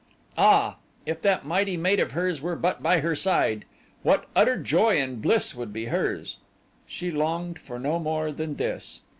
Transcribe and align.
Ah, 0.39 0.77
if 1.05 1.21
that 1.21 1.45
mighty 1.45 1.77
mate 1.77 1.99
of 1.99 2.13
hers 2.13 2.41
were 2.41 2.55
but 2.55 2.81
by 2.81 3.01
her 3.01 3.15
side! 3.15 3.65
What 4.01 4.25
utter 4.35 4.57
joy 4.57 4.99
and 4.99 5.21
bliss 5.21 5.53
would 5.53 5.71
be 5.71 5.85
hers! 5.85 6.39
She 6.87 7.11
longed 7.11 7.59
for 7.59 7.77
no 7.77 7.99
more 7.99 8.31
than 8.31 8.55
this. 8.55 9.01